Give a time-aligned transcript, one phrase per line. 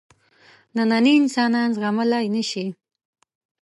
[0.75, 2.65] نننی انسان زغملای نه شي.